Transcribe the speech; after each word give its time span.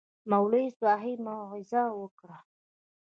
مولوي 0.31 0.65
صاحب 0.79 1.17
موعظه 1.27 1.83
وکړه. 2.01 2.37